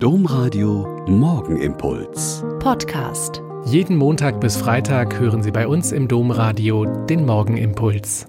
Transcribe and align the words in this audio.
Domradio 0.00 1.04
Morgenimpuls. 1.08 2.44
Podcast. 2.60 3.42
Jeden 3.64 3.96
Montag 3.96 4.40
bis 4.40 4.56
Freitag 4.56 5.18
hören 5.18 5.42
Sie 5.42 5.50
bei 5.50 5.66
uns 5.66 5.90
im 5.90 6.06
Domradio 6.06 6.84
den 7.06 7.26
Morgenimpuls. 7.26 8.28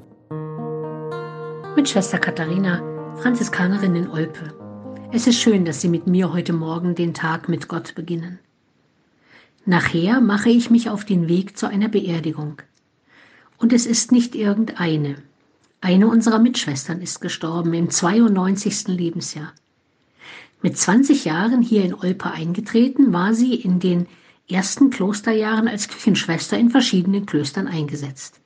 Mit 1.76 1.88
Schwester 1.88 2.18
Katharina, 2.18 2.82
Franziskanerin 3.18 3.96
in 3.96 4.10
Olpe. 4.10 4.52
Es 5.12 5.28
ist 5.28 5.40
schön, 5.40 5.64
dass 5.64 5.80
Sie 5.80 5.90
mit 5.90 6.08
mir 6.08 6.34
heute 6.34 6.54
Morgen 6.54 6.96
den 6.96 7.14
Tag 7.14 7.48
mit 7.48 7.68
Gott 7.68 7.94
beginnen. 7.94 8.40
Nachher 9.68 10.22
mache 10.22 10.50
ich 10.50 10.72
mich 10.72 10.90
auf 10.90 11.06
den 11.06 11.28
Weg 11.28 11.56
zu 11.56 11.68
einer 11.68 11.90
Beerdigung. 11.90 12.64
Und 13.60 13.74
es 13.74 13.86
ist 13.86 14.12
nicht 14.12 14.34
irgendeine. 14.34 15.18
Eine 15.82 16.08
unserer 16.08 16.40
Mitschwestern 16.40 17.00
ist 17.00 17.22
gestorben 17.22 17.76
im 17.76 17.92
92. 17.92 18.88
Lebensjahr. 18.88 19.54
Mit 20.62 20.78
20 20.78 21.24
Jahren 21.24 21.62
hier 21.62 21.86
in 21.86 21.94
Olpe 21.94 22.32
eingetreten, 22.32 23.14
war 23.14 23.34
sie 23.34 23.56
in 23.56 23.80
den 23.80 24.08
ersten 24.50 24.90
Klosterjahren 24.90 25.70
als 25.70 25.88
Küchenschwester 25.88 26.58
in 26.58 26.70
verschiedenen 26.70 27.26
Klöstern 27.26 27.68
eingesetzt. 27.68 28.42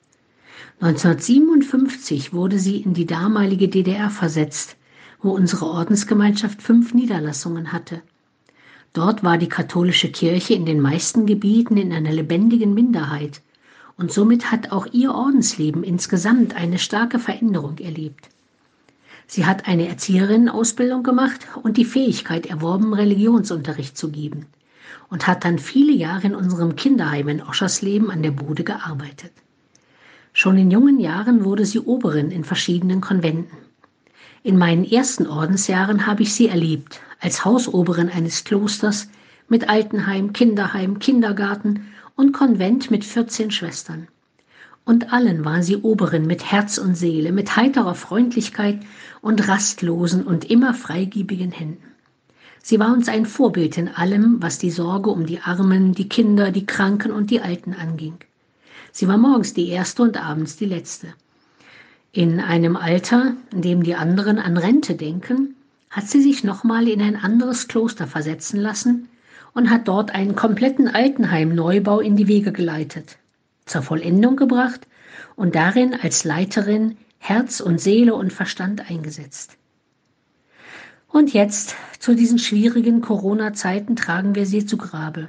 1957 0.80 2.32
wurde 2.32 2.58
sie 2.58 2.76
in 2.76 2.94
die 2.94 3.06
damalige 3.06 3.68
DDR 3.68 4.10
versetzt, 4.10 4.76
wo 5.22 5.30
unsere 5.30 5.66
Ordensgemeinschaft 5.66 6.62
fünf 6.62 6.94
Niederlassungen 6.94 7.72
hatte. 7.72 8.02
Dort 8.92 9.24
war 9.24 9.38
die 9.38 9.48
katholische 9.48 10.10
Kirche 10.10 10.54
in 10.54 10.66
den 10.66 10.80
meisten 10.80 11.26
Gebieten 11.26 11.76
in 11.76 11.92
einer 11.92 12.12
lebendigen 12.12 12.74
Minderheit 12.74 13.42
und 13.96 14.12
somit 14.12 14.52
hat 14.52 14.70
auch 14.70 14.86
ihr 14.92 15.12
Ordensleben 15.12 15.82
insgesamt 15.82 16.54
eine 16.54 16.78
starke 16.78 17.18
Veränderung 17.18 17.78
erlebt. 17.78 18.28
Sie 19.26 19.46
hat 19.46 19.66
eine 19.66 19.88
Erzieherinnenausbildung 19.88 21.02
gemacht 21.02 21.46
und 21.62 21.76
die 21.76 21.84
Fähigkeit 21.84 22.46
erworben, 22.46 22.94
Religionsunterricht 22.94 23.96
zu 23.96 24.10
geben 24.10 24.46
und 25.08 25.26
hat 25.26 25.44
dann 25.44 25.58
viele 25.58 25.92
Jahre 25.92 26.26
in 26.26 26.34
unserem 26.34 26.76
Kinderheim 26.76 27.28
in 27.28 27.42
Oschersleben 27.42 28.10
an 28.10 28.22
der 28.22 28.30
Bude 28.30 28.64
gearbeitet. 28.64 29.32
Schon 30.32 30.58
in 30.58 30.70
jungen 30.70 30.98
Jahren 30.98 31.44
wurde 31.44 31.64
sie 31.64 31.78
Oberin 31.78 32.30
in 32.30 32.44
verschiedenen 32.44 33.00
Konventen. 33.00 33.56
In 34.42 34.58
meinen 34.58 34.84
ersten 34.84 35.26
Ordensjahren 35.26 36.06
habe 36.06 36.22
ich 36.22 36.34
sie 36.34 36.48
erlebt, 36.48 37.00
als 37.20 37.44
Hausoberin 37.44 38.10
eines 38.10 38.44
Klosters 38.44 39.08
mit 39.48 39.68
Altenheim, 39.68 40.32
Kinderheim, 40.32 40.98
Kindergarten 40.98 41.86
und 42.16 42.32
Konvent 42.32 42.90
mit 42.90 43.04
14 43.04 43.50
Schwestern. 43.50 44.08
Und 44.86 45.14
allen 45.14 45.46
war 45.46 45.62
sie 45.62 45.78
Oberin 45.78 46.26
mit 46.26 46.50
Herz 46.52 46.76
und 46.76 46.94
Seele, 46.94 47.32
mit 47.32 47.56
heiterer 47.56 47.94
Freundlichkeit 47.94 48.80
und 49.22 49.48
rastlosen 49.48 50.26
und 50.26 50.50
immer 50.50 50.74
freigebigen 50.74 51.52
Händen. 51.52 51.94
Sie 52.62 52.78
war 52.78 52.92
uns 52.92 53.08
ein 53.08 53.24
Vorbild 53.24 53.78
in 53.78 53.88
allem, 53.88 54.42
was 54.42 54.58
die 54.58 54.70
Sorge 54.70 55.10
um 55.10 55.24
die 55.24 55.40
Armen, 55.40 55.92
die 55.94 56.08
Kinder, 56.08 56.50
die 56.50 56.66
Kranken 56.66 57.12
und 57.12 57.30
die 57.30 57.40
Alten 57.40 57.72
anging. 57.72 58.18
Sie 58.92 59.08
war 59.08 59.16
morgens 59.16 59.54
die 59.54 59.68
erste 59.68 60.02
und 60.02 60.22
abends 60.22 60.56
die 60.56 60.66
letzte. 60.66 61.08
In 62.12 62.38
einem 62.40 62.76
Alter, 62.76 63.34
in 63.52 63.62
dem 63.62 63.82
die 63.82 63.94
anderen 63.94 64.38
an 64.38 64.56
Rente 64.56 64.94
denken, 64.94 65.56
hat 65.90 66.08
sie 66.08 66.22
sich 66.22 66.44
nochmal 66.44 66.88
in 66.88 67.00
ein 67.00 67.16
anderes 67.16 67.68
Kloster 67.68 68.06
versetzen 68.06 68.60
lassen 68.60 69.08
und 69.54 69.70
hat 69.70 69.88
dort 69.88 70.14
einen 70.14 70.34
kompletten 70.34 70.88
Altenheim-Neubau 70.88 72.00
in 72.00 72.16
die 72.16 72.28
Wege 72.28 72.52
geleitet 72.52 73.16
zur 73.66 73.82
Vollendung 73.82 74.36
gebracht 74.36 74.86
und 75.36 75.54
darin 75.54 75.94
als 75.94 76.24
Leiterin 76.24 76.96
Herz 77.18 77.60
und 77.60 77.80
Seele 77.80 78.14
und 78.14 78.32
Verstand 78.32 78.90
eingesetzt. 78.90 79.56
Und 81.08 81.32
jetzt, 81.32 81.76
zu 82.00 82.14
diesen 82.14 82.38
schwierigen 82.38 83.00
Corona-Zeiten, 83.00 83.96
tragen 83.96 84.34
wir 84.34 84.46
sie 84.46 84.66
zu 84.66 84.76
Grabe. 84.76 85.28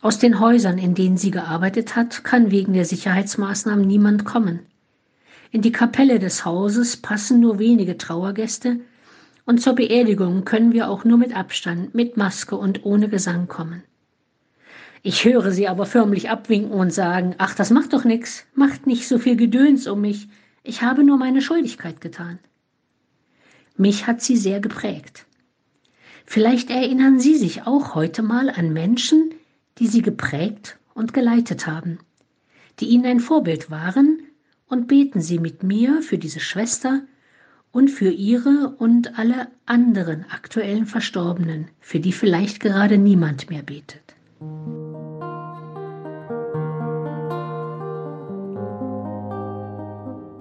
Aus 0.00 0.18
den 0.18 0.38
Häusern, 0.38 0.78
in 0.78 0.94
denen 0.94 1.16
sie 1.16 1.30
gearbeitet 1.30 1.96
hat, 1.96 2.24
kann 2.24 2.50
wegen 2.50 2.74
der 2.74 2.84
Sicherheitsmaßnahmen 2.84 3.86
niemand 3.86 4.24
kommen. 4.24 4.60
In 5.50 5.62
die 5.62 5.72
Kapelle 5.72 6.18
des 6.18 6.44
Hauses 6.44 6.96
passen 6.96 7.40
nur 7.40 7.58
wenige 7.58 7.98
Trauergäste 7.98 8.80
und 9.46 9.60
zur 9.60 9.74
Beerdigung 9.74 10.44
können 10.44 10.72
wir 10.72 10.88
auch 10.88 11.04
nur 11.04 11.18
mit 11.18 11.36
Abstand, 11.36 11.94
mit 11.94 12.16
Maske 12.16 12.56
und 12.56 12.84
ohne 12.84 13.08
Gesang 13.08 13.48
kommen. 13.48 13.82
Ich 15.06 15.26
höre 15.26 15.50
sie 15.50 15.68
aber 15.68 15.84
förmlich 15.84 16.30
abwinken 16.30 16.72
und 16.72 16.90
sagen, 16.90 17.34
ach, 17.36 17.54
das 17.54 17.68
macht 17.68 17.92
doch 17.92 18.04
nix, 18.04 18.46
macht 18.54 18.86
nicht 18.86 19.06
so 19.06 19.18
viel 19.18 19.36
Gedöns 19.36 19.86
um 19.86 20.00
mich, 20.00 20.28
ich 20.62 20.80
habe 20.80 21.04
nur 21.04 21.18
meine 21.18 21.42
Schuldigkeit 21.42 22.00
getan. 22.00 22.38
Mich 23.76 24.06
hat 24.06 24.22
sie 24.22 24.38
sehr 24.38 24.60
geprägt. 24.60 25.26
Vielleicht 26.24 26.70
erinnern 26.70 27.20
Sie 27.20 27.36
sich 27.36 27.66
auch 27.66 27.94
heute 27.94 28.22
mal 28.22 28.48
an 28.48 28.72
Menschen, 28.72 29.34
die 29.76 29.88
Sie 29.88 30.00
geprägt 30.00 30.78
und 30.94 31.12
geleitet 31.12 31.66
haben, 31.66 31.98
die 32.80 32.86
Ihnen 32.86 33.04
ein 33.04 33.20
Vorbild 33.20 33.70
waren, 33.70 34.22
und 34.68 34.88
beten 34.88 35.20
Sie 35.20 35.38
mit 35.38 35.62
mir 35.62 36.00
für 36.00 36.16
diese 36.16 36.40
Schwester 36.40 37.02
und 37.72 37.90
für 37.90 38.08
Ihre 38.08 38.74
und 38.78 39.18
alle 39.18 39.48
anderen 39.66 40.24
aktuellen 40.30 40.86
Verstorbenen, 40.86 41.68
für 41.78 42.00
die 42.00 42.12
vielleicht 42.12 42.60
gerade 42.60 42.96
niemand 42.96 43.50
mehr 43.50 43.62
betet. 43.62 44.14